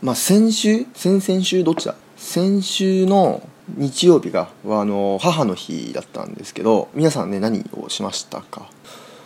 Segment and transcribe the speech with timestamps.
[0.00, 0.86] まあ先週？
[0.94, 1.64] 先々週？
[1.64, 1.96] どっちだ？
[2.16, 3.42] 先週の
[3.76, 8.70] 日曜日があの母の日だったんですけど皆さんね何をしましたか？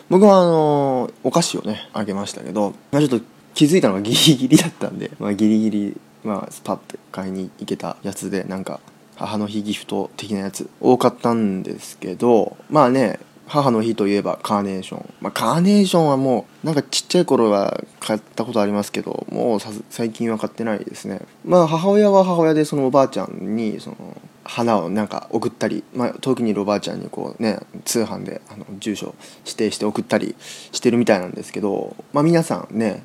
[0.09, 8.81] 僕はあのお菓子をねあげましたけど、まあ、ちょっと気づいたのがギリギリだったんで、まあ、ギリギリ、まあ、スパッて買いに行けたやつでなんか
[9.17, 13.21] 母の日ギフト的なやつ多かったんですけどまあね
[13.53, 21.21] 母の日といえばカーネーション、まあ、カーネーションはもうなんかちっちゃい頃は買ったことありますけどもう最近は買ってないですね。
[21.45, 23.97] まあ母親は母親でそのおばあちゃんにその
[24.45, 29.15] 花をなんか送ったり、まあ、遠くにいるおばあちゃんにこうね通販であの住所
[29.45, 33.03] 指定して送ったりしてるみたいなんですけどまあ皆さんね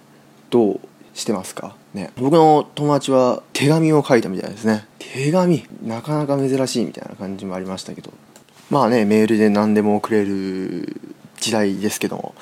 [0.49, 0.79] どう
[1.13, 1.75] してますか？
[1.93, 2.11] ね。
[2.15, 4.85] 僕の友達は手紙を書いたみたいですね。
[4.99, 5.67] 手紙？
[5.83, 8.13] なかなか珍しいみたいな感じもありましたけど。
[8.69, 10.99] まあねメールで何でも送れる
[11.39, 12.35] 時代ですけども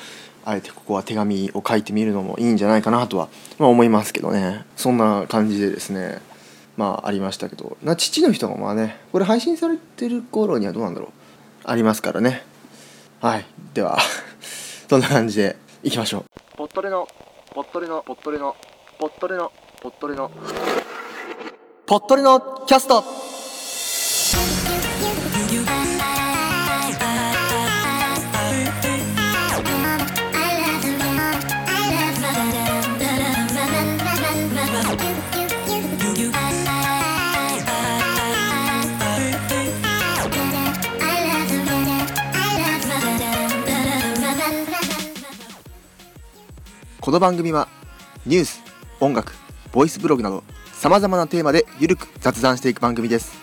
[0.45, 4.63] あえてここは手紙を書いてみるのもいいんじゃないかなとは、まあ、思いますけどね。
[4.75, 6.21] そんな感じでですね
[6.77, 7.77] まあありましたけど。
[7.83, 11.09] な父の日とかもねこれ配信されてる頃にはどうなんだろう。
[11.63, 12.43] ありますからね。
[13.21, 13.45] はい。
[13.73, 13.97] では
[14.87, 16.25] そんな感じでいきましょう。
[16.55, 17.07] ぽっとりの
[17.55, 18.55] ぽっとりのぽっとりの
[18.99, 20.31] ぽっとりのぽっとりの。
[21.87, 23.03] ぽっとりのキャスト
[47.05, 47.67] この番組は
[48.25, 48.63] ニュース
[48.99, 49.31] 音楽
[49.71, 53.37] ボイスブログなどさまざまなテーマでゆるく雑談していく番組です。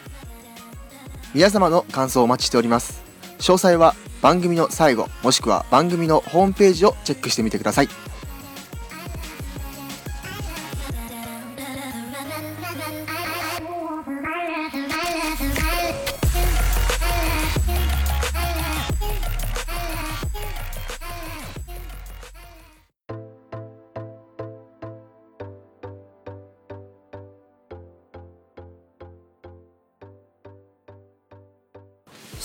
[1.33, 3.05] 皆様の感想をお待ちしております。
[3.39, 7.89] 詳細は番組の最後もしくは番組のホームページをチェックしてみてください。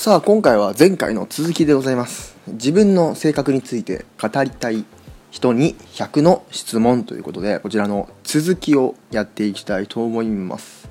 [0.07, 2.37] さあ今回は前回の続きでございます。
[2.47, 4.85] 自分の性格について語りたい
[5.31, 10.87] 人に100の質問ということでこちらの続きをやっていきたいと思います。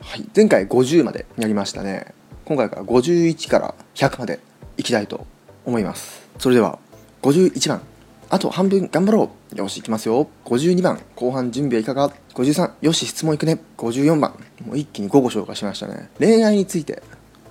[0.00, 2.12] はい前回50までやりましたね。
[2.44, 4.40] 今回から51から100まで
[4.76, 5.24] いきたいと
[5.64, 6.28] 思います。
[6.40, 6.80] それでは
[7.22, 7.82] 51番。
[8.30, 9.56] あと半分頑張ろう。
[9.56, 10.28] よしいきますよ。
[10.44, 13.60] 52番後半準備はいかが？53よし質問いくね。
[13.76, 14.32] 54番。
[14.66, 16.10] もう一気に5個紹介しましたね。
[16.18, 17.04] 恋愛について。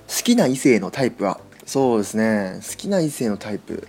[0.07, 1.39] 好きな異性のタイプは？
[1.65, 2.59] そうですね。
[2.61, 3.87] 好きな異性のタイプ。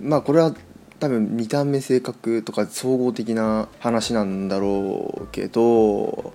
[0.00, 0.54] まあこれは
[0.98, 6.32] 多分見た目性格とか総合的な話なんだろうけど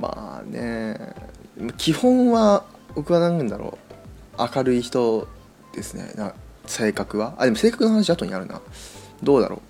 [0.00, 1.14] まあね。
[1.76, 3.78] 基本は僕は何だろ
[4.38, 4.42] う。
[4.56, 5.28] 明るい人
[5.74, 6.12] ですね。
[6.14, 6.34] な
[6.66, 7.34] 性格は？
[7.38, 8.60] あでも性格の話後にあるな。
[9.22, 9.60] どうだろう。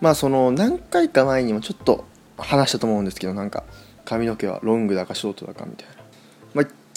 [0.00, 2.06] まあその何回か前にもちょっと
[2.38, 3.64] 話したと思うんですけどなんか
[4.06, 5.99] 髪の毛はロングだかショートだかみたいな。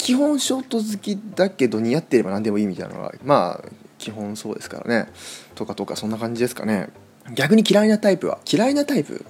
[0.04, 5.10] 基本ショート好きだけど似合ってれば何でもいいみたいなのはまあ基本そうですからね。
[5.56, 6.90] とかとかそんな感じですかね。
[7.34, 8.40] 逆に嫌いなタイプは？
[8.46, 9.26] 嫌いなタイプ？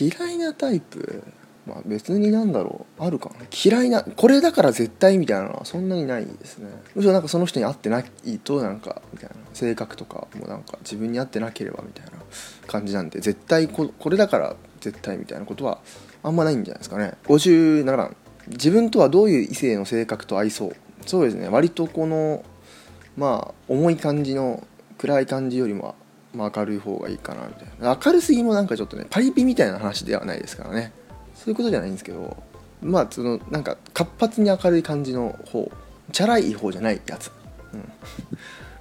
[0.00, 1.24] 嫌いなタイプ？
[1.66, 3.02] まあ別になんだろう。
[3.02, 6.70] あるかな嫌いなこれだから絶対みたいなのはそんなにないですね。
[6.94, 9.34] むしろなんかその人に会ってないとなんかみたいな。
[9.52, 12.12] 性格とかもなんか自分に合ってなければみたいな
[12.68, 15.80] 感じなんで絶対ここれだから絶対みたいなことは
[16.22, 17.14] あんまないんじゃないですかね。
[17.24, 18.14] 57
[18.48, 21.48] 自分とはどういう異性の性格と合いそうそうですね。
[21.48, 22.44] 割とこの
[23.16, 24.66] まあ重い感じの
[24.98, 25.94] 暗い感じよりも、
[26.34, 27.98] まあ、明るい方がいいかなみたいな。
[28.04, 30.92] 明るすぎもなんかちょっとねパリピみたいな話ではないですからね。
[31.34, 32.36] そういうことじゃないんですけど
[32.80, 35.70] まあそのなんか活発に明るい感じの方
[36.12, 37.30] チャラい方じゃないやつ、
[37.72, 37.92] うん。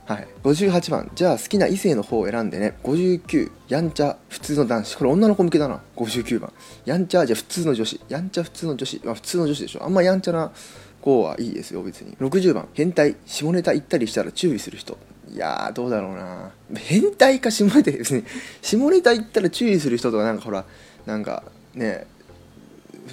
[0.05, 1.09] はい、58番。
[1.15, 2.77] じゃあ好きな異性の方を選んでね。
[2.83, 4.17] 59やんちゃ。
[4.27, 4.95] 普通の男子。
[4.97, 5.81] これ女の子向けだな。
[5.95, 6.51] 59番。
[6.83, 7.25] やんちゃ。
[7.25, 8.01] じゃあ普通の女子。
[8.09, 9.83] やんちゃ普通の女子、まあ、普通の女子でしょ。
[9.85, 10.51] あんまやんちゃな
[10.99, 12.17] 子はいいですよ別に。
[12.19, 12.67] 60番。
[12.73, 13.15] 変態。
[13.25, 14.97] 下ネタ言ったりしたら注意する人。
[15.31, 16.51] いやどうだろうな。
[16.75, 17.91] 変態か下ネタ。
[17.91, 18.25] 別に。
[18.61, 20.65] 下ネタ言ったら注意する人とかなんかほら
[21.05, 21.43] なんか
[21.75, 22.07] ね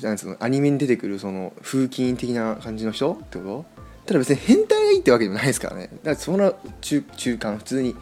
[0.03, 0.37] なんつうの？
[0.41, 3.80] アニメに出てくるその風紀的な感じの人ってこと？
[4.11, 5.83] ただ別に変態がいいってわけでもないですからね。
[5.83, 7.95] だからその中中間普通に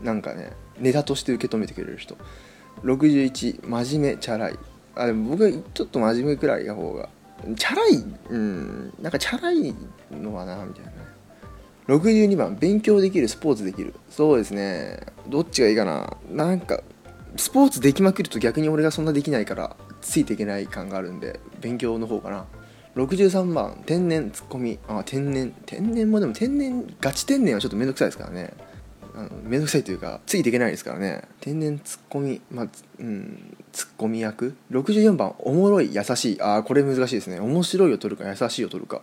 [0.00, 2.16] なんかねネタとして受け止めてくれる人。
[2.82, 4.58] 61真面目チャラい。
[4.94, 7.10] あでも僕はちょっと真面目くらいの方が
[7.56, 9.74] チャラいうんなんかチャラい
[10.10, 10.92] のはなみたいな。
[11.94, 13.92] 62番勉強できるスポーツできる。
[14.08, 14.98] そうですね。
[15.28, 16.16] どっちがいいかな。
[16.30, 16.82] なんか
[17.36, 22.46] スポーツできまくると逆に俺がそんなできないからついていけない感があるんで勉強の方かな。
[22.96, 24.78] 63番天然ツッコミ。
[24.88, 28.52] あ天然天然もでも天然ガチ天然はちょっとめんどくさいですからね。
[29.14, 31.22] あのめんどくさいというかついていけないですからね。
[31.40, 32.66] 天然ツッコミまあ
[32.98, 34.56] うんツッコミ役。
[34.72, 36.42] 64番おもろい優しい。
[36.42, 37.38] ああこれ難しいですね。
[37.38, 39.02] 面白いを取るか優しいを取るか。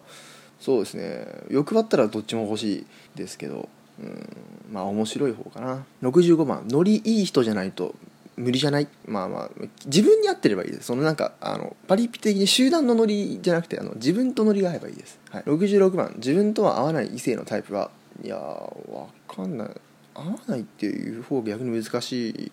[0.59, 1.27] そうですね。
[1.49, 2.85] 欲張ったらどっちも欲しい
[3.15, 3.69] ですけど
[3.99, 4.37] うん
[4.71, 5.85] まあ面白い方かな。
[6.03, 7.95] 65番ノリいい人じゃないと
[8.37, 8.87] 無理じゃない？
[9.05, 9.49] まあまあ
[9.85, 10.85] 自分に合ってればいいです。
[10.85, 17.89] そのなんかあのパリピ的に集団のノリじゃなくてあの自分とノリが合えばいいです、はい、66番自分とは合わない異性のタイプは
[18.23, 19.69] いやーわかんない。
[20.13, 22.51] 合わないっていう方が逆に難しい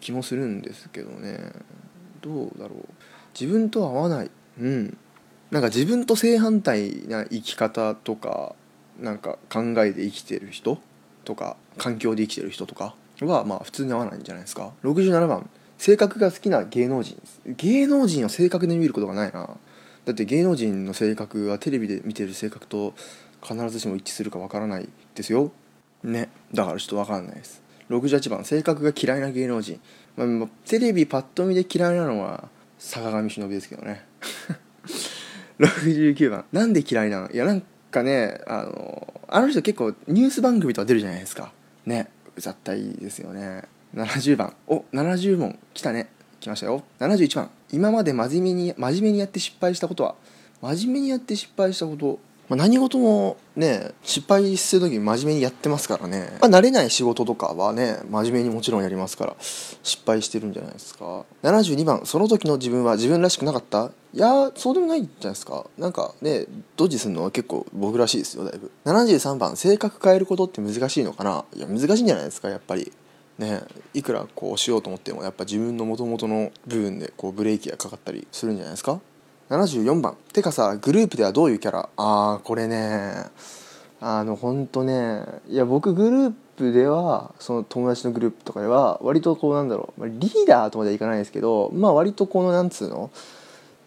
[0.00, 1.38] 気もするんですけどね。
[2.20, 2.88] どうだろう。
[3.38, 4.30] 自分とは合わない。
[4.60, 4.96] うん。
[5.50, 8.54] なんか自分と正反対な生き方とか
[8.98, 10.78] なんか考えで生きてる人
[11.24, 12.94] とか環境で生きてる人とか
[13.26, 14.72] はまあ普通に合わないんじゃないですか。
[14.82, 15.48] 67番。
[15.78, 17.20] 性格が好きな芸能人。
[17.46, 19.50] 芸能人を性格で見ることがないな。
[20.04, 22.94] だって芸能人の性格はテレビで見てる性格と
[23.42, 25.52] 必ずしも一致するかわからないですよ。
[26.04, 26.28] ね。
[26.52, 27.62] だからちょっとわかんないです。
[27.90, 28.44] 68番。
[28.44, 29.80] 性格が嫌いな芸能人、
[30.16, 32.48] まあまあ、テレビパッと見で嫌いなのは
[32.78, 34.04] 坂上忍ですけどね。
[35.58, 36.44] 69番。
[36.52, 37.30] なんで嫌いなの？
[37.30, 41.52] いやなんかねあのあの人結構ニュース番組とか出るじゃないですか。
[41.86, 42.08] ね。
[42.36, 43.64] うざったいですよね。
[43.94, 44.54] 70番。
[44.66, 46.08] お70問来たね。
[46.40, 46.82] 来ましたよ。
[46.98, 47.50] 71番。
[47.70, 50.14] 今まで真面目に真面目にやって失敗したことは？
[50.60, 52.18] 真面目にやって失敗したこと。
[52.48, 61.24] ま、何事もね失敗する時に真面目にやってますからね、まあ、慣れない仕事とかはね真面目にもちろんやりますから失敗してるんじゃないですか。
[61.42, 62.04] 72番。
[62.04, 63.90] その時の自分は自分らしくなかった？
[64.14, 65.66] いやそうでもないんじゃないですか。
[65.78, 68.70] なんかねドジするのは結構僕らしいですよだいぶ。
[68.84, 71.44] 73番性格変えることって難しいのかな。
[71.54, 72.92] いや難しいんじゃないですかやっぱり。
[73.38, 73.62] ね
[73.94, 79.00] いくらこうしようと思ってもやっぱ自分の元々の部分でこうブレーキがかかったりするんじゃないですか。
[79.48, 81.88] 74番てかさグループではどういうキャラ？
[81.96, 83.24] ああこれね
[84.00, 93.10] あのほんとねいや僕グループではその友達のグループとかでは割とこうなんだろうリーダーとまではいかないですけどまあ割とこのなんつうの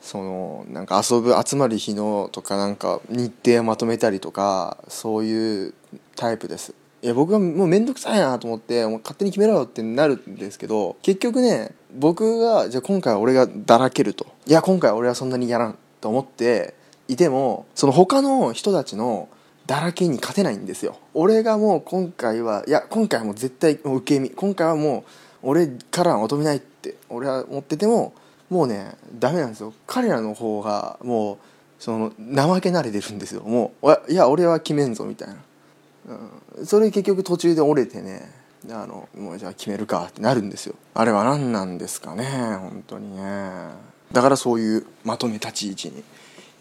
[0.06, 5.74] そのなんか遊ぶ集まる日のとかなんか日程をまとめたりとかそういう
[6.16, 6.76] タイプです。
[7.02, 14.28] いや僕はもう面倒くさいなと思ってもう勝手に決めろよってなるんですけど結局ね僕がじゃあ今回は俺がだらけると。
[14.46, 16.76] いや今回は俺はそんなにやらんと思って
[17.08, 19.28] いてもその他の人たちの
[19.66, 21.00] だらけに勝てないんですよ。
[21.16, 24.30] 俺がもう今回はいや今回はもう絶対もう受け身。
[24.30, 25.04] 今回はもう
[25.42, 28.14] 俺からは求めないって俺は思ってても
[28.50, 29.74] もうねダメなんですよ。
[29.88, 31.38] 彼らの方がもう
[31.80, 33.42] その怠け慣れてるんですよ。
[33.42, 35.36] もういや俺は決めんぞみたいな。
[36.58, 38.32] うん、それ結局途中で折れてね
[38.70, 40.76] あのもうじゃあ決めるかってなるんですよ。
[40.94, 43.70] あれは何なんですかね本当にね。
[44.12, 46.04] だからそういうまとめ立ち位置に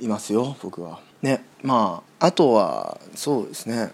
[0.00, 1.00] いますよ僕は。
[1.22, 3.92] ねまああとはそうですね。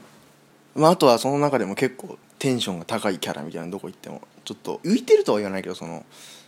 [0.75, 6.04] まああとはその中でも結構テンションが高いキャラみたいなどこ行ってもちょっと浮いてるとは言わないけどその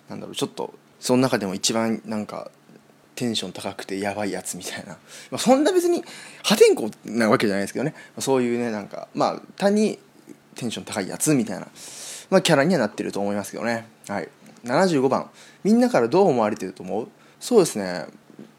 [0.08, 0.72] なんだろうちょっと
[1.02, 2.52] その中でも一番なんか
[3.16, 4.98] テンション高くてやばいやつみたいな、ま
[5.32, 6.04] あ、そんな別に
[6.44, 7.92] 破天荒なわけじゃないですけどね。
[8.20, 9.98] そういうねなんかまあ単に
[10.54, 11.66] テンション高いやつみたいな、
[12.30, 13.88] まあ、キャラにはなってると思いますけどね。
[14.06, 14.28] はい。
[14.64, 15.28] 75番。
[15.64, 17.08] みんなからどう思われてると思う？
[17.40, 18.06] そうですね。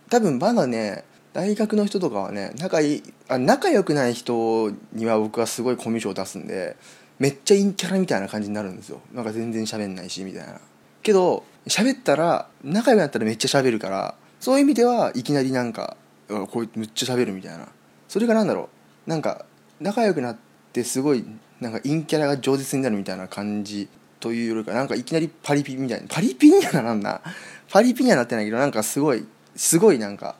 [0.09, 6.75] 多分まだね大学の人とかはね仲いいあ仲良くない人には僕はすごいコミュ障を出すんで
[7.19, 8.99] めっちゃ陰キャラみたいな感じになるんですよ。
[9.13, 10.59] なんか全然喋んないしみたいな。
[11.01, 17.67] けど喋ったら仲良くなったらめっちゃ喋るからそういう意味ではいきなりなんかこうめっちゃ喋るみたいな。
[18.07, 18.69] それがなんだろ
[19.07, 19.09] う。
[19.09, 19.45] なんか
[19.79, 20.37] 仲良くなっ
[20.71, 21.25] てすごい
[21.59, 23.87] なんか陰キャラが饒舌になるみたいな感じ
[24.19, 26.07] というよりかなんかいきなりパリピみたいな。
[26.09, 27.21] パリピにはなんな。
[27.69, 30.35] パリピにはなってないけどなんかすごいすごいなんか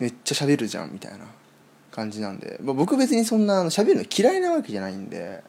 [0.00, 1.26] めっちゃ喋るじゃんみたいな。
[1.96, 5.42] 感じなんで、まあ、僕別にそんな喋るの嫌いなわけじゃないんで、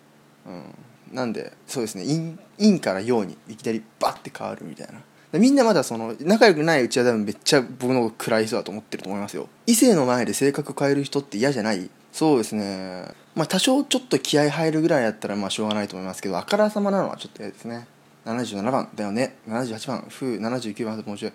[0.45, 0.73] うん、
[1.11, 2.05] なんでそうですね。
[2.05, 5.01] 陰陰から陽にいきなりバッて変わるみたいな。
[5.33, 9.49] みんなまだその仲良くないうちは多分めっちゃ僕の暗い人だと思ってると思いますよ。
[9.65, 11.89] 異性の前で性格変える人って嫌じゃない。
[12.13, 13.05] そうですね。
[13.35, 17.87] まあ多少ちょっと気合入るぐらいやったらまあしょうがないと思いますけどあからさまなのはちょっと嫌ですね。
[18.25, 19.35] 77番だよね。
[19.47, 20.05] 78番。
[20.09, 20.39] ふう。
[20.39, 21.33] 79番あともうちょい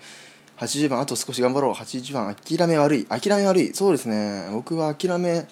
[0.59, 1.73] 80番あと少し頑張ろう。
[1.73, 3.05] 80番諦め悪い。
[3.05, 3.75] 諦め悪い。
[3.75, 4.49] そうですね。
[4.53, 5.47] 僕は諦め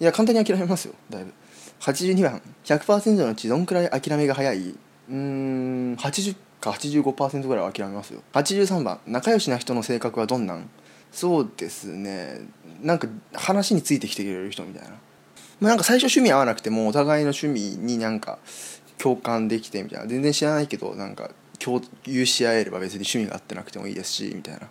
[0.00, 0.94] いや簡単に諦めますよ。
[1.10, 1.32] だいぶ。
[1.80, 2.40] 82番。
[2.64, 4.58] 100%のうちどんくらい諦めが早い？
[4.58, 8.22] うーん80か85%ぐらいは諦めますよ。
[8.32, 10.68] 83番仲良しな人の性格はどんなん？
[11.12, 12.42] そうですね。
[12.82, 14.96] なんか話についてきてくれる人みたいな、ま
[15.62, 18.38] あ、なんか最初趣味合わなくてもお互いの趣味になんか
[18.98, 20.06] 共感できてみたいな。
[20.06, 24.68] 全然知らないけどなんか共有し合えれば別に趣味が合ってなくてもいいですしみたいな。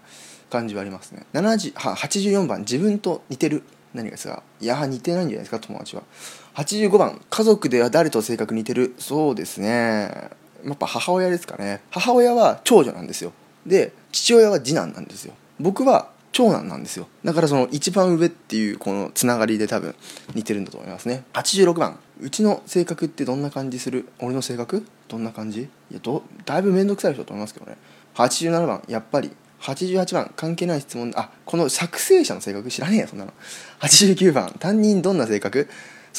[0.50, 1.28] 感じはありますね。
[1.34, 3.62] 70は84番自分と似てる？
[3.94, 4.42] 何がですか？
[4.60, 5.60] いや似てないんじゃないですか？
[5.60, 6.02] 友達は。
[6.56, 8.96] 85番家族では誰と性格似てる？
[8.98, 10.32] そうですね。
[10.66, 11.82] やっぱ母親ですかね。
[11.92, 13.34] 母親は長女なんですよ。
[13.66, 15.34] で父親は次男なんですよ。
[15.60, 17.08] 僕は長男なんですよ。
[17.24, 19.96] だからその一番上っていうこのつながりで多分
[20.36, 21.24] 似てるんだと思いますね。
[21.34, 22.00] 86番。
[22.22, 24.08] うちの性格ってどんな感じする？
[24.20, 24.86] 俺の性格？
[25.08, 25.62] どんな感じ？
[25.62, 27.78] いやどだいぶ面倒くさい人だと思いますけどね。
[28.16, 28.84] 87番。
[28.88, 29.32] やっぱり。
[29.62, 30.32] 88番。
[30.36, 31.12] 関係ない質問。
[31.16, 32.70] あこの作成者の性格？
[32.70, 33.34] 知らねえよそんなの。
[33.82, 34.56] 89番。
[34.60, 35.68] 担任どんな性格？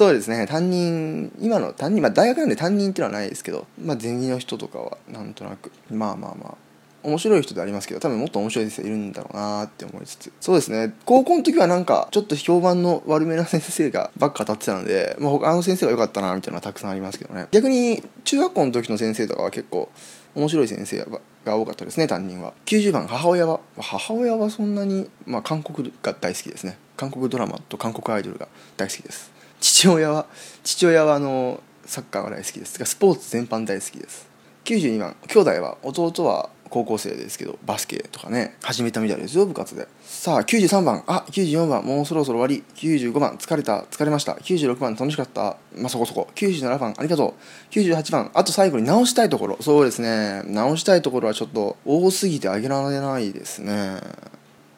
[0.01, 0.47] そうですね。
[0.47, 6.55] 担任今の担任まあ大学なんで担任っていうのはないですけどまあ前任の人とかはなんとなくまあまあまあ
[7.03, 10.33] 面白い人でありますけど多分もっと面白い先生いるんだろうなって思いつつ。
[10.41, 10.95] そうですね。
[11.05, 17.49] 高校の時はなんかちょっと評判の悪めな先生がばっか当たってたので、まあ、他の先生が良かったなみたいなのはたくさんありますけどね。
[17.51, 19.91] 逆に中学校の時の先生とかは結構
[20.35, 21.07] 面白い先生
[21.45, 22.55] が多かったですね担任は。
[22.65, 26.79] 90番母親は母親はそんなに、まあ、韓国が大好きですね。
[26.97, 29.40] 韓国ドラマと韓国アイドルが大好きです。
[29.61, 30.27] 父親は
[30.65, 32.79] 父親はあのサッカーが大好きです。
[32.79, 34.29] がスポーツ全般大好きです。
[34.65, 39.89] 92番兄弟は弟は高校生ですけどバスケとかね始めたみたいですよ部活で。
[40.03, 42.65] さあ93番あ94番もうそろそろ終わり。
[42.77, 44.33] 95番疲れた疲れました。
[44.35, 45.57] 96番楽しかった。
[45.77, 46.29] まあそこそこ。
[46.37, 47.73] 97番ありがとう。
[47.73, 49.59] 98番あと最後に直したいところ。
[49.61, 50.43] そうですね。
[50.45, 54.01] 直したいところはちょっと多すぎてあげられないですね。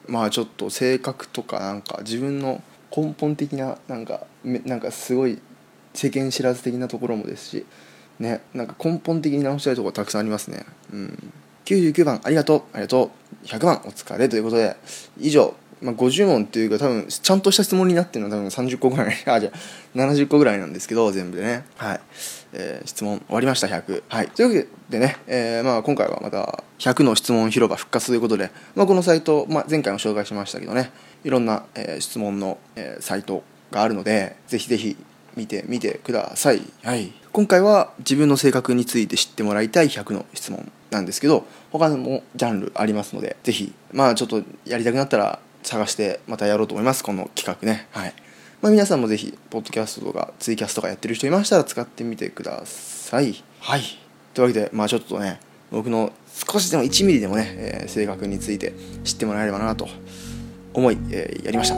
[0.07, 2.61] まあちょっと性格とかなんか自分の
[2.95, 5.39] 根本的ななんかなんかすごい
[5.93, 7.65] 世間知らず的なところもですし
[8.19, 10.65] ねなんか根本的に直したいところたくさんありますね。
[10.91, 11.33] うん。
[11.65, 12.61] 99番ありがとう。
[12.73, 13.11] ありがと
[13.43, 13.45] う。
[13.45, 14.75] 100番お疲れということで
[15.17, 19.15] 以上、まあ、50問っていうか多分ちゃんとした質問になってるのは多分30個ぐらい。
[19.25, 21.65] あじゃあ70個ぐらいなんですけど全部でね。
[21.77, 21.99] はい、
[22.53, 24.29] えー、質問終わりました100はい。
[24.29, 30.91] というわけでね、えー、まあ今回はまた100の質問広場復活ということで、まあ、このサイト、まあ、前回も紹介しましたけどね
[31.23, 34.95] いろんな、えー、質問の、えー、サイトがあるのでぜひぜひ
[35.35, 36.61] 見てみてください。
[36.83, 37.11] はい。
[37.31, 47.87] 今回は自分の性格について知ってもらいたい100の質問なんですけど他にもジャンルありますのでぜひまあちょっとやりたくなったら探してまたやろうと思いますこの企画ね。
[47.91, 48.13] はい、
[48.63, 53.43] まあ、皆さんもぜひポッドキャストとかツイキャスとかやってる人いましたら使ってみてください。
[53.59, 53.81] はい。
[54.33, 56.13] というわけでまあちょっとね僕の
[56.49, 59.89] 少しでも1ミリでもね、えー、性格について知ってもらえればなと
[60.73, 61.75] 思い、えー、やりました。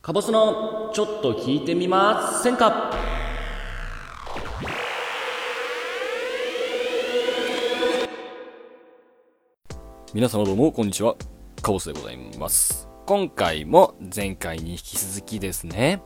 [0.00, 3.15] カボスのちょっと聞いてみませんか？
[10.14, 11.16] 皆様どうもこんにちは。
[11.60, 12.88] カボスでございます。
[13.06, 16.00] 今回も前回に引き続きですね。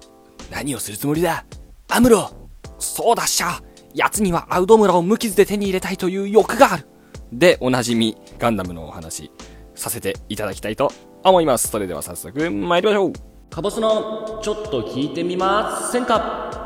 [0.50, 1.44] 何をするつもりだ？
[1.88, 2.30] アムロ
[2.78, 3.60] そうだっしゃ。
[3.94, 6.86] 奴にはアウド村を無傷で手に入れたいという欲がある。
[7.30, 9.30] でおなじみガンダムのお話
[9.74, 10.92] させていただきたいと
[11.22, 11.68] 思います。
[11.68, 13.12] それでは早速参りましょう。
[13.50, 16.59] カボスのちょっと聞いてみませんか？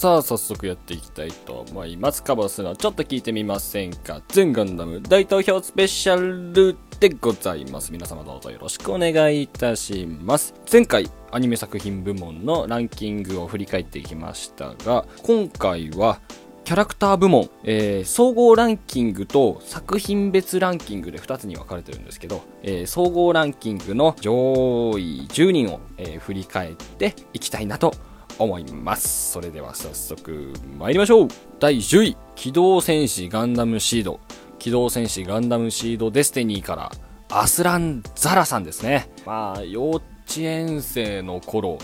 [0.00, 2.22] さあ早速やっていきたいと思います。
[2.22, 7.92] カボスのはちょっと聞いてみませんか全ガンダム大投票スペシャルでございます。
[7.92, 16.18] 皆様どうぞよろしくお願いいたします前回アニメ作品部門のランキングを振り返っていきましたが今回は
[16.64, 27.92] キャラクター部門、えー、総合ランキングと作品別ランキングで2つに分かれてるんですけど、えー、総合ランキングの上位10人を、えー、振り返っていきたいなと
[28.40, 29.32] 思います。
[29.32, 31.28] それでは早速参りましょう
[31.58, 34.20] 第10位、機動戦士ガンダムシード。
[34.58, 36.92] 機動戦士ガンダムシードデスティニーから
[37.30, 39.10] アスラン・ザラさんですね。
[39.24, 40.04] まあ、幼稚
[40.38, 41.78] 園生の頃、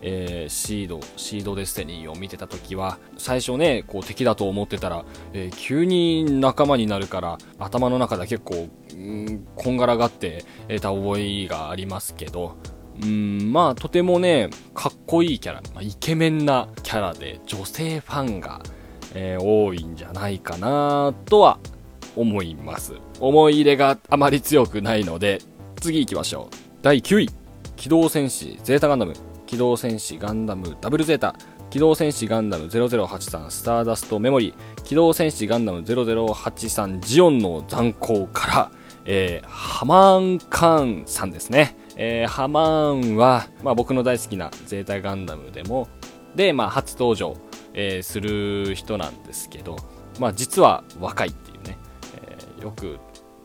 [0.00, 10.44] えー、シード、シードデスティニーを見てた時は、最初ね、こう敵だと思ってたら、えー、急に仲間になるから、頭の中では結構、んこんがらがって
[10.80, 12.56] た覚えがありますけど、
[13.02, 18.62] うん、まあ、とてもね、かっこいいキャラ、まあ、イケメンなキャラで、女性ファンが、
[19.14, 21.58] えー、多いんじゃないかなとは
[22.16, 22.94] 思います。
[23.20, 25.40] 思い入れがあまり強くないので、
[25.80, 26.56] 次行きましょう。
[26.82, 27.30] 第9位、
[27.76, 29.14] 機動戦士ゼータガンダム。
[29.46, 31.34] 機動戦士ガンダムダブルゼータ。
[31.70, 34.82] 機動戦士ガンダム0083スターダストメモリー。
[34.82, 38.70] 機動戦士ガンダム0083ジオンの残光から、
[39.04, 45.88] えー、ハマーンカーンさんですね、えー、ハマーンは、まあ、僕の大好きなゼータガンダムでも
[46.34, 47.36] で、まあ、初登場、
[47.74, 49.76] えー、する人なんですけど、
[50.18, 51.78] まあ、実は若いっていうね、
[52.16, 52.98] えー、よく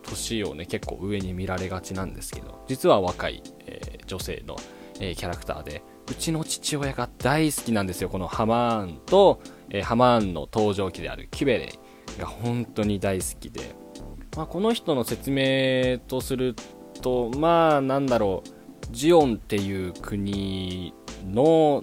[0.03, 4.55] 年をね結構上に見られがちなんですけど実は若い、え女性の、
[5.01, 11.73] えキャラクターでうちの父親が大好きなんですよこのハマーンと、えハマーンの登場機であるキュベレ
[12.17, 13.75] イが本当に大好きで、
[14.35, 16.55] まあ、この人の説明とする
[17.01, 18.49] とまあなんだろう
[18.91, 20.93] ジオンっていう国
[21.25, 21.81] の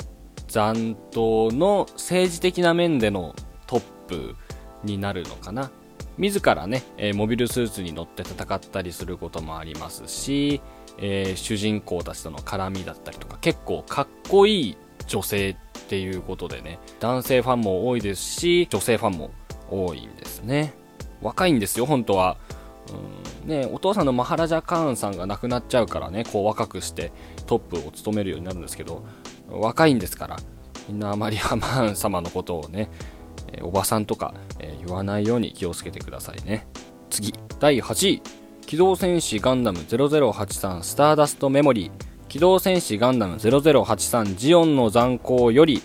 [0.49, 3.35] 残党の政治的な面での
[3.66, 4.37] トップ
[4.85, 5.71] になるのかな。
[6.16, 10.61] 自らね、えモビルスーツに乗って戦ったりすることもありますし、
[10.99, 14.76] えー主人公たちとの絡みだったりとか結構かっこいい
[15.09, 15.56] 女性っ
[15.88, 19.33] ていうことでね男性ファンも多いですし女性ファンも
[19.71, 20.75] 多いんですね。
[21.21, 22.37] 若いんですよ本当は。
[23.45, 27.12] ね、お父さんのマハラジャカーンさんが亡くなっちゃうからねこう若くして
[27.47, 29.05] トップを務めるようになるんですけど
[29.50, 30.37] 若いんですから
[30.88, 32.91] みんなあまりハマーン様のことをね、
[33.62, 34.35] おばさんとか、
[34.85, 36.67] 言わないように気をつけてくださいね。
[37.11, 38.23] 次第8位。
[38.67, 41.91] 機動戦士ガンダム0083スターダストメモリー。
[42.29, 45.83] 機動戦士ガンダム0083ジオンの残光より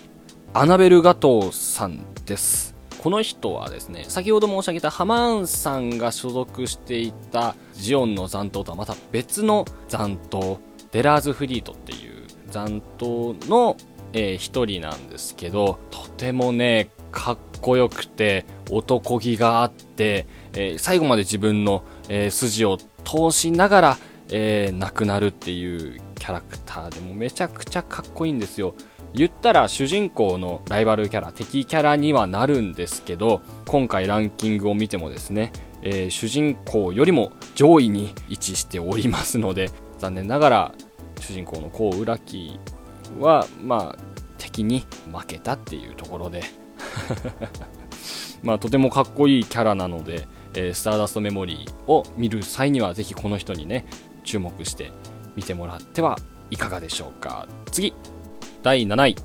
[0.52, 2.69] アナベル・ガトーさんです。
[3.00, 10.60] この人はですね先ほど申し上げたハマーンさんが所属していたジオンの残党とはまた別の残党
[10.92, 13.78] デラーズフリートっていう残党の、
[14.12, 28.74] えー一人なんですけどとてもねかっこよくて男気があって、えー最後まで自分の、えー筋を通しながら、えー亡くなるっていうキャラクターでもめちゃくちゃかっこいいんですよ。
[29.12, 35.52] 言ったら主人公のライバルキャラ敵キャラにはなるんですけど今回ランキングを見てもですね、
[35.82, 40.74] えー主人公よりも上位に位置しておりますので残念ながら
[41.18, 42.58] 主人公のコウ・ウラキ
[43.18, 43.98] はまあ
[44.38, 46.42] 敵に負けたっていうところで。
[48.42, 53.84] まあとてもかっこいいキャラなので、えースターダストメモリーを見る際にはぜひこの人にね
[54.24, 54.92] 注目して
[55.36, 56.16] 見てもらっては
[56.50, 57.46] いかがでしょうか。
[57.70, 57.92] 次。
[58.62, 59.16] 第7位。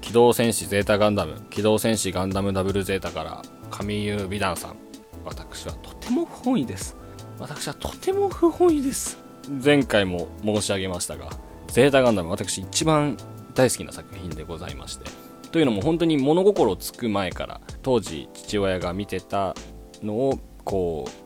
[0.00, 1.40] 機動戦士ゼータガンダム。
[1.48, 4.76] 機動戦士ガンダムダブルゼータから神優美談さん。
[5.24, 6.96] 私はとても不本意です。
[7.38, 9.16] 私はとても不本意です。
[9.64, 11.30] 前回も申し上げましたが
[11.68, 13.16] ゼータガンダム私一番
[13.54, 15.08] 大好きな作品でございまして。
[15.52, 19.54] というのも本当に物心つく前から当時父親が見てた
[20.02, 21.23] のをこう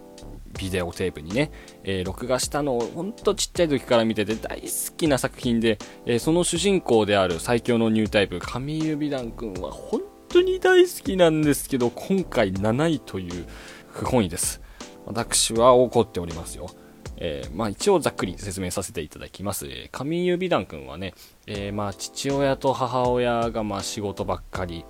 [0.59, 1.51] ビデオテープにね、
[1.85, 13.47] えー録画したのを本当ちっちゃい時から見てて大好きな作品で、えーその主人公である最強のニュータイプ神指団くんは本当に大好きなんですけど今回7位という
[13.89, 14.61] 不本意です。
[15.07, 16.69] 私は怒っておりますよ。
[17.21, 19.67] えーまあ、一応ざっくり説明させていただきます。
[19.67, 21.15] えー上優美団くんはね、
[21.47, 24.85] えまあ、父親と母親がまあ仕事ばっかり、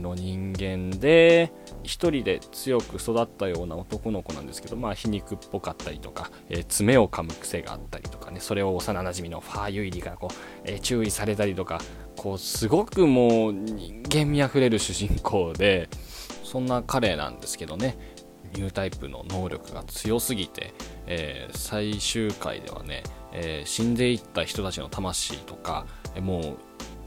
[0.00, 11.80] の人間で、一人で強く育ったような男の子なんですけど、まあ、皮肉っぽかったりとか、えー爪を噛む癖があったりとかね、それを幼馴染のファーユイリからこう、えー注意されたりとか、
[12.16, 15.88] こう、すごくもう人間味あふれる主人公で、
[16.42, 17.96] そんな彼なんですけどね、
[18.54, 20.74] ニュータイプの能力が強すぎて、
[21.06, 25.86] えー最終回ではね、え死んでいった人たちの魂とか、
[26.20, 26.56] もう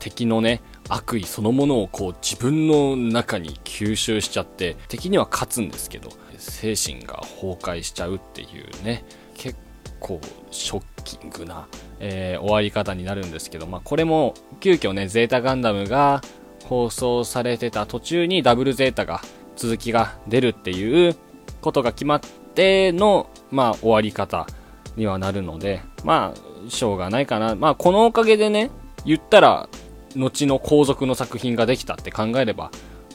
[0.02, 9.58] 敵のね悪意そのものをこう自分の中に吸収しちゃって敵には勝つんですけど精神が崩壊しちゃうっていうね結
[10.00, 11.68] 構ショッキングな、
[12.00, 16.22] えー終わり方になるんですけど、まあ、これも急遽ねゼータガンダムが
[16.66, 19.22] 放送されてた途中にダブルゼータが
[19.56, 21.16] 続きが出るっていう
[21.62, 22.22] ことが決まっ
[22.56, 24.48] ての、まあ、終わり方
[24.96, 27.56] にはなるので、まあ、しょうがないかな。
[27.56, 28.72] まあ、このおかげでね、
[29.06, 29.70] 言ったら、
[30.15, 32.71] 後の後続の作品ができたって考えれば、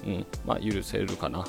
[0.06, 1.44] うん、まあ、許せるかな。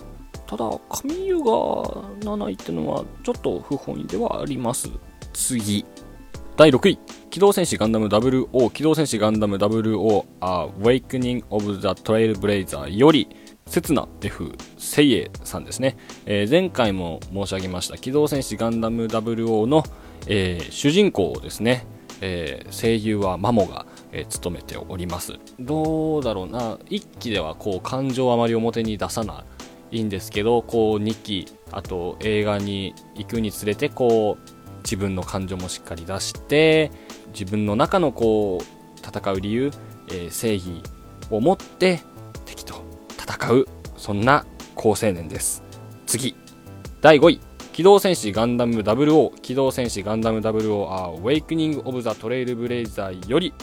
[0.45, 4.89] ただ、神湯が7位ってのは、ちょっと不本意ではあります。
[5.33, 5.86] 次。
[6.55, 6.99] 第6位。
[7.29, 13.27] 機動戦士ガンダム WO、機動戦士ガンダム WO、A Awakening of the Trailblazer より、
[13.67, 19.83] 刹那 F セイエさんですね、えー前回も申し上げました機動戦士ガンダム WO の、
[20.27, 21.86] えー主人公ですね、
[22.21, 23.86] えー声優はマモが、
[24.17, 25.34] えー務めております。
[25.60, 26.75] どうだろうな。
[26.89, 29.45] 1期ではこう感情をあまり表に出さな
[29.91, 36.91] いんですけどこう2期あと映画に行くにつれてこう自分の感情もしっかり出して
[37.34, 39.71] 自分の中のこう戦う理由、
[40.10, 40.82] えー正義
[41.30, 42.01] を持って
[42.45, 42.84] 敵と
[43.19, 45.63] 戦うそんな好青年です。
[46.06, 46.36] 次。
[47.01, 47.39] 第5位。
[47.73, 53.53] 機動戦士ガンダム WO 機動戦士ガンダム WO A Awakening of the Trailblazer より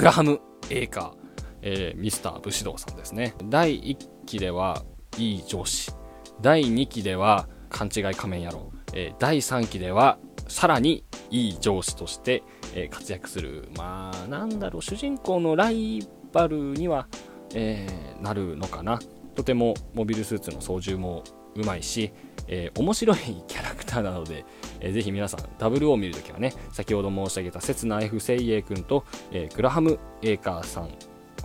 [0.00, 1.12] グラハム・エーカー、
[1.60, 3.34] えーミスター武士道さんですね。
[3.50, 4.82] 第1期では
[5.18, 5.92] いい上司
[6.40, 8.72] 第2期では勘違い仮面野郎。
[8.94, 10.16] えー第3期では
[10.48, 12.42] さらにいい上司として、
[12.74, 13.68] えー活躍する。
[13.76, 17.06] まあなんだろう主人公のライバルには、
[17.54, 19.00] えーなるのかな。
[19.34, 22.10] とてもモビルスーツの操縦もうまいし、
[22.48, 24.44] えー面白いキャラターなので、
[24.80, 30.90] えーぜひ皆さんダブルを見るときはね先ほど申し上げた刹那 F セイエイ君と、えーグラハム・エーカーさん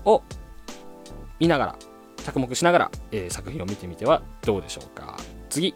[0.05, 0.23] を
[1.39, 1.75] 見ながら
[2.23, 5.17] 着目しながら、えー作品を見てみてはどうでしょうか。
[5.49, 5.73] 次。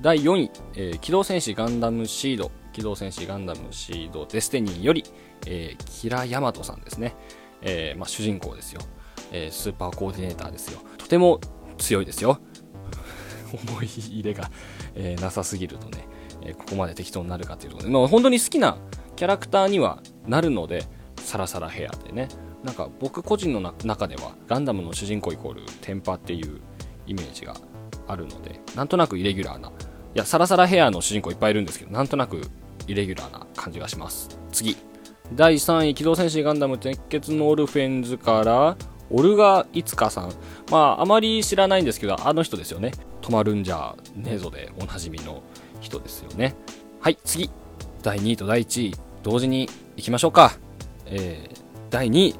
[0.00, 2.50] 第4位、えー機動戦士ガンダムシード。
[2.72, 5.04] 機動戦士ガンダムシードデスティニーより、
[5.46, 7.14] えーキラヤマトさんですね、
[7.62, 8.80] えまあ、主人公ですよ、
[9.30, 10.80] えスーパーコーディネーターですよ。
[10.98, 11.40] とても
[11.78, 12.40] 強いですよ。
[13.70, 14.50] 思い入れが、
[14.94, 16.06] えーなさすぎるとね、
[16.42, 18.76] えーここまで適当になるかというところで、まあ、本当に好きな
[19.16, 20.84] キャラクターにはなるので
[21.16, 22.28] サラサラヘアでね。
[22.64, 26.62] なんか僕個人の中ではガンダムの主人公イコールテンパっていう
[27.06, 27.54] イメージが
[28.08, 29.72] あるのでなんとなくイレギュラーない
[30.14, 32.40] やサラサラヘアの主人公いっぱいいるんですけどなんとなく
[32.86, 34.38] イレギュラーな感じがします。
[34.50, 34.76] 次。
[35.34, 38.76] 第3位機動戦士ガンダム鉄血のオルフェンズから
[39.10, 40.32] オルガ・イツカさん。
[40.70, 42.92] まああまり知らないんですけどあの人ですよね。
[43.24, 45.42] 止まるんじゃねえぞでおなじみの
[45.80, 46.54] 人ですよね。
[47.00, 47.48] はい次。
[48.02, 50.52] 第2位と第1位同時にいきましょうか。
[51.06, 51.58] えー、
[51.88, 52.34] 第2位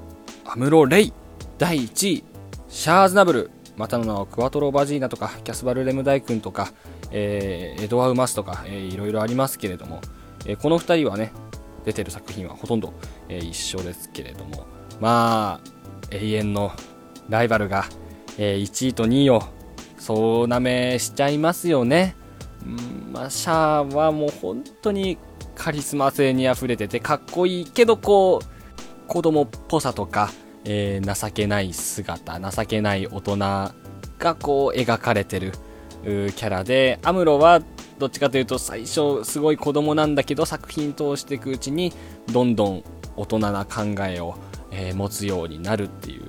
[0.44, 1.12] アムロ・レイ。
[1.56, 2.24] 第1位
[2.68, 3.50] シャーズナブル。
[3.78, 6.70] またの名はクワトロ・バジーナとかキャスバル・レムダイ君とか、
[7.10, 10.02] えーエドワ・ウマスとか、えーいろいろありますけれども、
[10.44, 11.32] えーこの2人はね
[11.86, 12.92] 出てる作品はほとんど、
[13.30, 14.66] えー一緒ですけれども。
[15.00, 15.68] まあ
[16.10, 16.72] 永遠の
[17.30, 17.86] ライバルが、
[18.36, 19.42] えー1位と2位を
[20.04, 22.14] 総なめしちゃいますよね。
[22.62, 25.16] うんまあシャアはもう本当に
[25.54, 30.30] カリスマ性にあふれててかっこいいけどこう子供っぽさとか、
[30.64, 33.74] えー情けない姿情けない大人が
[34.34, 35.52] こう描かれてる
[36.02, 37.62] キャラでアムロは
[37.98, 41.92] どっちかというと最初すごい子供なんだけど作品通していくうちに
[42.30, 42.84] どんどん
[43.16, 44.34] 大人な考えを、
[44.70, 46.24] えー持つようになるっていう。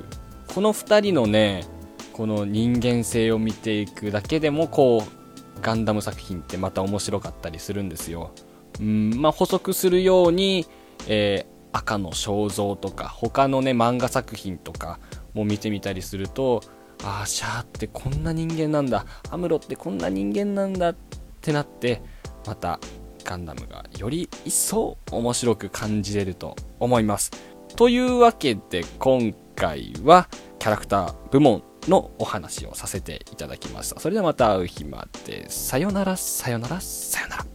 [0.48, 1.66] この2人のね
[2.16, 8.32] この人間性を見ていくだけでもこうガンダム作品ってまた面白かったりするんですよ。
[8.80, 10.66] うんまあ、補足するように、
[11.08, 14.98] えー赤の肖像とか他のね漫画作品とか
[15.34, 16.64] も見てみたりすると
[17.04, 20.96] ああシャアってこんな人間なんだアムロってこんな人間なんだっ
[21.42, 22.02] てなって
[22.48, 22.80] また
[23.26, 27.32] ガンダムがより一層面白く感じれると思います
[27.76, 34.00] というわけで今回はキャラクター部門のお話をさせていただきました。
[34.00, 35.50] それではまた会う日まで。
[35.50, 37.46] さよならさよならさよなら。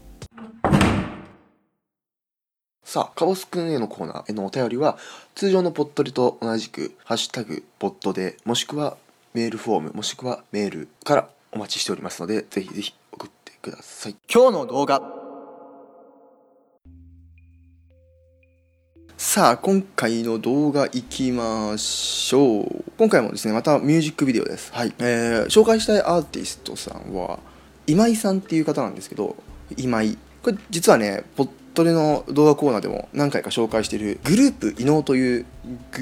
[2.84, 4.98] さあ、カボスくんへのコーナーへのお便りは、
[5.36, 8.96] 通常のポットリと同じく、ハッシュタグ、ポットで、もしくは
[9.32, 14.16] メールフォーム、もしくはメールからお待ちしておりますので、ぜひぜひ送ってください。
[14.32, 15.19] 今日の動画
[19.32, 22.84] さあ、今回の動画いきましょう。
[22.98, 24.72] 今回もですね、またミュージックビデオです。
[24.72, 24.92] はい。
[24.98, 27.38] えー、紹介したいアーティストさんは、
[27.86, 29.36] 今井さんっていう方なんですけど、
[29.76, 30.18] 今井。
[30.42, 35.46] これ実はね、ポットレの動画コーナーでも何回か紹介してるグループ伊能という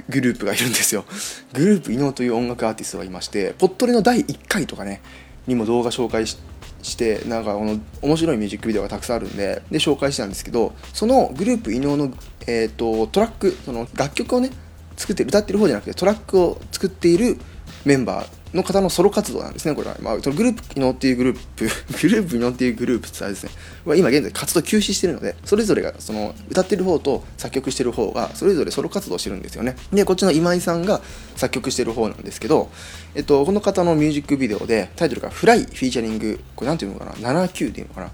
[0.08, 1.04] グループがいるんですよ。
[1.52, 5.02] グループ伊能という音楽アーティストがいまして、ポットレの第1回とかね、
[5.46, 6.40] にも動画紹介して
[6.88, 12.12] してなんかこの面白いミュージックビデオがたくさんあるんでで紹介してたんですけどそのグループ伊能の、
[12.46, 14.50] えー、とトラックその楽曲をね
[14.96, 17.38] 作って歌ってる方じゃなくてトラックを作っている
[17.84, 23.50] メンバーの方のソロ活動なんですねこれは、まあ、そのグループ伊能 っていうグループグループ伊能っていうグループってあれですね
[23.96, 29.76] 今現在活動休止してるのでそれぞれがその歌ってる方と作曲してる方がそれぞれソロ活動してるんですよね。
[29.92, 31.00] でこっちの今井さんが
[31.36, 32.70] 作曲してる方なんですけど、
[33.14, 38.10] えっと、この方のミュージックビデオでタイトルが「フライフィーチャリングこれなんていうのかな？79っていうのかな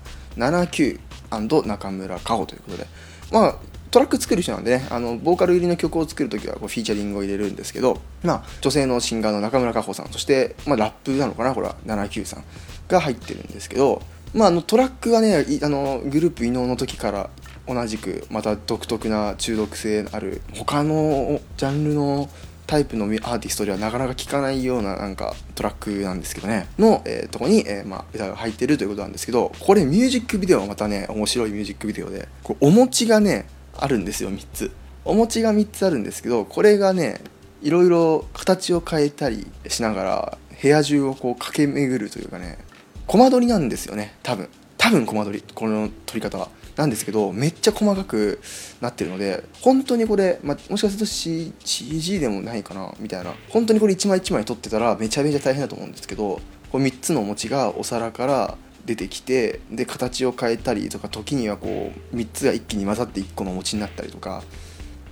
[0.51, 2.87] ？79中村佳穂ということで。
[3.31, 3.57] まあ
[3.94, 12.44] トラック作る人なんでねあのボーカル入りの曲を作るときはこうフィーチャリングを入れるんですけど、まあ、女性のシンガーの中村佳穂さんそして、まあ、ラップなのかなこれは79さん
[12.88, 14.02] が入ってるんですけど、
[14.35, 17.30] まあ、あのトラックがねあの group_inou の時から
[17.68, 22.28] 同じくまた独特な中毒性ある他のジャンルの
[22.66, 26.66] タイプのアーティストではなかなか聴かないようななんかトラックなんですけどね。
[26.80, 33.46] の、えーとこに、えーまあ、歌が入ってるということなんですけどこれミュージックビデオはまたね面白いミュージックビデオでこうお餅がね
[33.79, 34.71] あるんですよ3つ。
[35.05, 37.21] お餅が3つあるんですけどこれがね
[37.63, 42.59] いろいろ形を変えたりしながら部屋中をこう駆け巡るというかね
[43.07, 44.49] コマ撮りなんですよね多分。
[44.79, 46.49] 多分コマ撮りこの撮り方は。
[46.77, 48.41] なんですけどめっちゃ細かく
[48.81, 53.33] なってるので本当にこれ、ま、もしかすると、CG でもないかなみたいな。
[53.49, 56.41] 本当にこれ一枚一枚撮ってたらめちゃめちゃ大変だと思うんですけど
[56.73, 64.42] これ3つのお餅がお皿から出てきてで形を変えたりとか時にはこう3つが一気に混ざって1個のお餅になったりとか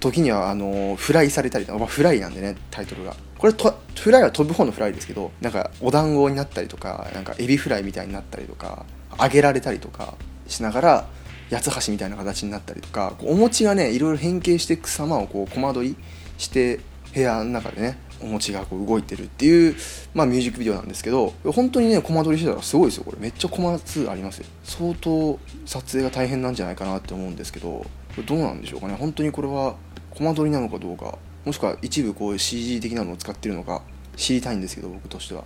[0.01, 3.15] 時にはあのフライされたりとか、まあ、フライなんでねタイトルが。
[3.39, 8.87] これとフライは飛ぶ方のフライですけどなんかお団子になったりとかなんかエビフライみたいになったりとか
[9.21, 10.15] 揚げられたりとか
[10.47, 11.09] しながら
[11.51, 15.97] 八つ橋みたいな形になったりとかお餅がねいろいろ変形していく様をこうコマ撮り
[16.39, 16.79] して
[17.15, 19.77] 部屋の中でねお餅がこう動いてるっていう、
[20.15, 23.19] まあ、ミュージックビデオなんですけど本当にねコマ撮りしてたらすごいですよこれ。
[23.19, 24.47] めっちゃコマ数ありますよ。
[24.65, 28.95] 相当撮影が大変なんじゃないかなって思うんですけどこれどうなんでしょうかね。
[28.95, 29.77] 本当にこれは
[30.11, 33.83] コマ撮りなのかどうかもしくは一部こういう CG 的なのを使ってるのか
[34.17, 35.45] 知りたいんですけど僕としては。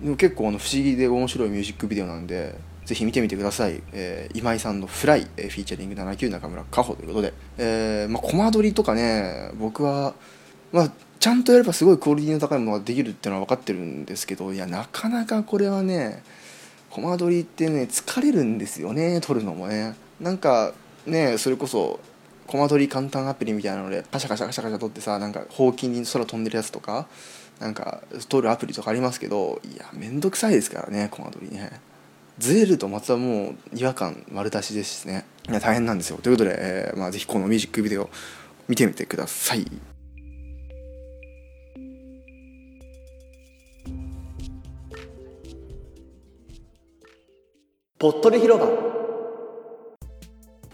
[0.00, 2.54] でも結構あの不思議で面白いミュージックビデオなんで
[2.86, 10.14] ぜひ見てみてください、えー今井さんの「フライ」えーフィーチャリング79中村佳穂ということで、えーまあ、コマ撮りとかね僕は、
[10.72, 16.22] まあ、ちゃんとやればすごいクオリティの高いものができるっていうのは分かってるんですけどいやなかなかこれはね
[16.88, 19.94] コマ撮りってね疲れるんですよね 撮るのもね。
[20.18, 20.72] なんか
[21.06, 22.00] ねそれこそ
[22.46, 27.06] コマ撮り簡単アプリみたいなのでカシャカシャカシャカシャ撮ってさなんかほうきに空飛んでるやつとか
[27.60, 31.70] なんか撮るアプリとかありますけどいやめんどくさいですからねコマ撮りね。
[32.38, 35.26] ずれるとまたもう違和感丸出しですしね。
[35.50, 36.16] いや大変なんですよ。
[36.16, 38.08] ということで、えーまあ、ぜひこのミュージックビデオ
[38.66, 39.66] 見てみてください。
[48.00, 48.66] ぽっとり広場。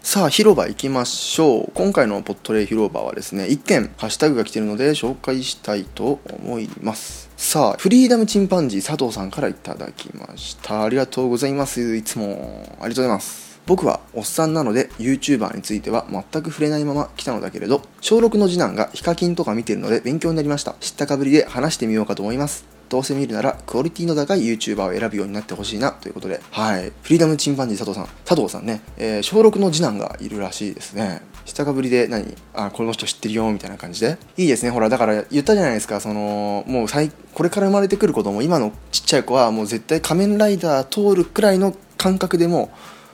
[0.01, 1.71] さあ広場行きましょう。
[1.73, 7.29] 今回のポットレ広場はですね1件ハッシュタグが来てるので紹介したいと思います。
[7.35, 10.85] さあフリーダムチンパンジー佐藤さんからいただきました。
[10.85, 11.97] ありがとうございます。
[11.97, 13.59] いつもありがとうございます。
[13.65, 20.75] 僕はおっさんなので YouTuber については全く触れないまま来たのだけれど小6の次男がヒカキンとか見てるので勉強になりました。
[20.79, 22.76] 知ったかぶりで話してみようかと思います。
[22.89, 31.21] どうせ見るならクオリティの高い YouTuber を選ぶようになってほしいなということで、はい、フリーダムチンパンジー佐藤さん、佐藤さんね、えー小6の次男がいるらしいですね。
[31.45, 32.35] 下かぶりで何？
[32.53, 34.17] あこの人知ってるよみたいな感じで。
[34.35, 34.69] いいですね。
[34.69, 36.01] ほらだから言ったじゃないですか。
[36.01, 38.41] そのもう最これから生まれてくる子供。
[38.41, 42.69] 今のちっちゃい子はもう絶対仮面ライダー通るくらいの感覚でも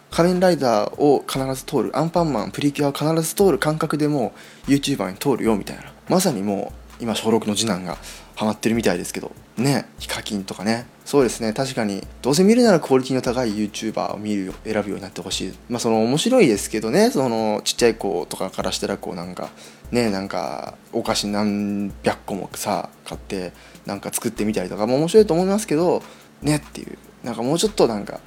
[0.09, 4.33] 仮面ライダーを必ず通るアンパンマンプリキュアを必ず通る感覚でも
[4.65, 5.83] YouTuber に通るよみたいな。
[6.09, 7.97] まさにもう今小6の次男が
[8.35, 9.31] ハマってるみたいですけど。
[9.57, 9.85] ね。
[9.99, 10.85] ヒカキンとかね。
[11.05, 11.53] そうですね。
[11.53, 15.53] 確かにどうせ見るならクオリティの高い YouTuber を見るよ選ぶようになってほしい。
[15.69, 17.11] まあその面白いですけどね。
[17.11, 19.49] そのちっちゃい子とかからしたらこうなんか
[19.91, 23.53] ねなんかお菓子何百個もさ買って
[23.85, 26.01] なんか作ってみたりとかも面白いと思いますけど
[26.41, 26.97] ねっていう。
[27.23, 28.19] なんかもうちょっとなんか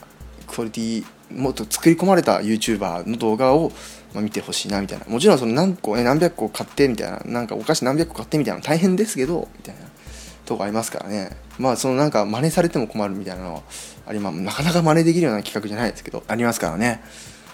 [0.47, 3.73] クオリティもっと作り込まれた YouTuber の動画を、
[4.15, 5.07] ま、見てほしいなみたいな。
[5.07, 7.19] もちろんその何個、ね、何百個買ってみたいな。
[7.25, 9.81] なんかお菓子何百個買ってみたいな大変ですけどみたいな。
[10.47, 11.37] とこありますからね。
[11.59, 13.63] まあそのなんか真似されても困るみたいなのは
[14.07, 17.03] ありまあなかなか真似できるような企画じゃないですけどありますからね。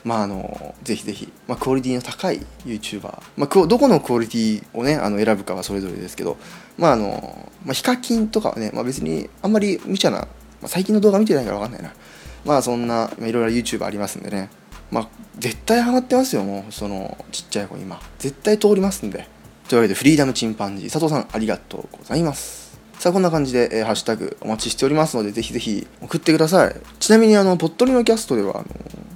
[0.05, 6.37] まああのぜひぜひ、まあ、クオリティの高い YouTuber、まあ、どこのクオリティをねあの選ぶかはそれぞれですけど。
[6.79, 10.27] まああの、まあ、ヒカキンとかはね、まあ、別にあんまり無茶な、ま
[10.65, 11.93] あ、最近の動画見てないから分かんないな。
[12.45, 14.51] まあそんな、いろいろ YouTuber ありますんでね。
[14.91, 16.73] まあ絶対ハマってますよもう。
[16.73, 18.01] そのちっちゃい子今。
[18.19, 19.29] 絶対通りますんで。
[19.69, 20.91] というわけでフリーダムチンパンジー。
[20.91, 22.62] 佐藤さんありがとうございます。
[22.99, 26.77] さあこんな感じで、えーハッシュタグお待ちしておりますのでぜひぜひ送ってください。
[27.01, 28.67] ちなみにあのぽっとりのキャストではあの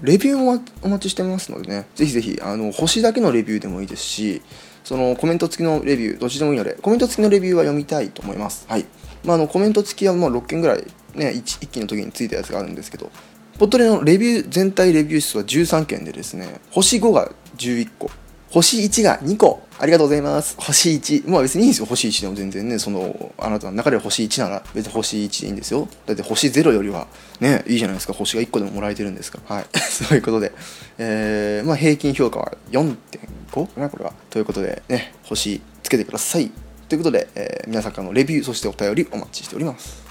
[0.02, 4.42] レビューもお待ちしてますのでねぜひぜひあの星だけのレビューでもいいですし
[4.84, 8.66] そのコメント付きのレビューどっちでもいいのでコメント付きのレビューは読みたいと思います。
[8.68, 8.86] はい。
[9.24, 10.84] まああのコメント付きはもう6件ぐらい
[11.14, 13.10] ね一一気の時についたやつがあるんですけど
[13.58, 18.10] ポットレのレビュー全体レビュー数は13件でですね星5が11個。
[18.56, 19.60] 星1が2個。
[19.78, 20.56] ありがとうございます。
[20.58, 21.84] 星1まあ別にいいんですよ。
[21.84, 25.86] 星1でも全然ねそのあなたの中で星1なら別に星1でいいんですよ。
[26.06, 27.06] だって星0よりは
[27.38, 28.14] ねいいじゃないですか。
[28.14, 29.56] 星が1個でももらえてるんですから。
[29.56, 29.66] はい。
[29.76, 30.52] そういうことで。
[30.96, 34.14] えー、まあ平均評価は4.5かなこれは。
[34.30, 36.50] ということでね星つけてください。
[36.88, 40.05] ということで、えー皆さんからのレビューそしてお便りお待ちしております。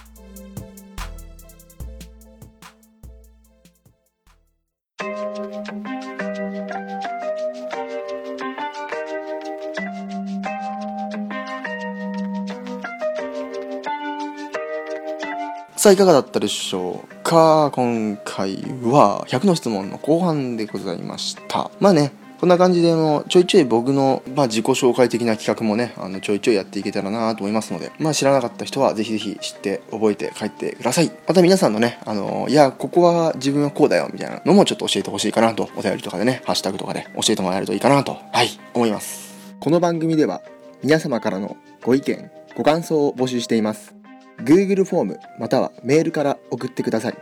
[15.86, 17.69] さあいかがだったでしょうか？
[17.71, 21.69] 今回は100の質問の後半でございました。
[21.80, 31.12] まあねこんな感じであのちょいちょい僕の、まあ、自己紹介的な企画もねあのちょいちょいやっていけたらなと思いますので、まあ、知らなかった人はぜひぜひ知って覚えて帰ってください。
[31.28, 35.69] また皆さんのねあのいやここは自分はこうだよみたいなのもちょっと教えてほしいかなと。
[35.78, 38.17] お便りとかでねハッシュタグとかで教えてもらえるといいかなと。
[38.32, 39.36] はい思います。
[39.60, 40.41] この番組では
[40.82, 43.93] 皆様からのご意見ご感想を募集しています。
[44.39, 47.17] Google フォームまたはメールから送ってください。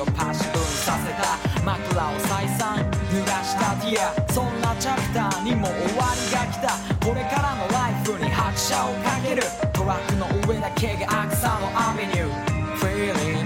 [0.00, 2.78] をパシ分させた枕を再三
[3.10, 6.68] 濡らしたティアそんなチャプターにも終わりが来た。
[7.04, 9.42] これからのライフに拍車をかける。
[9.72, 12.58] トラックの上だけがアクサのアベニュー。
[12.78, 13.37] Feeling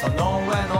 [0.00, 0.79] その上の